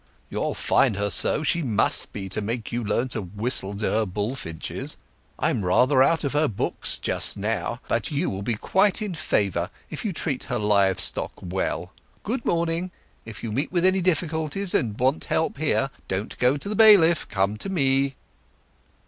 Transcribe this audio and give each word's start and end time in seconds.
"You'll 0.31 0.55
find 0.55 0.95
her 0.95 1.11
so; 1.11 1.43
she 1.43 1.61
must 1.61 2.11
be, 2.11 2.27
to 2.29 2.41
make 2.41 2.71
you 2.71 2.83
learn 2.83 3.09
to 3.09 3.21
whistle 3.21 3.75
to 3.75 3.85
her 3.87 4.05
bullfinches. 4.07 4.97
I 5.37 5.51
am 5.51 5.63
rather 5.63 6.01
out 6.01 6.23
of 6.23 6.33
her 6.33 6.47
books 6.47 6.97
just 6.97 7.37
now, 7.37 7.81
but 7.87 8.09
you 8.09 8.27
will 8.27 8.41
be 8.41 8.55
quite 8.55 9.03
in 9.03 9.13
favour 9.13 9.69
if 9.91 10.03
you 10.03 10.11
treat 10.11 10.45
her 10.45 10.57
live 10.57 10.99
stock 10.99 11.33
well. 11.39 11.93
Good 12.23 12.43
morning. 12.45 12.89
If 13.25 13.43
you 13.43 13.51
meet 13.51 13.71
with 13.71 13.85
any 13.85 14.01
difficulties 14.01 14.73
and 14.73 14.99
want 14.99 15.25
help 15.25 15.59
here, 15.59 15.91
don't 16.07 16.35
go 16.39 16.57
to 16.57 16.67
the 16.67 16.75
bailiff, 16.75 17.29
come 17.29 17.55
to 17.57 17.69
me." 17.69 18.15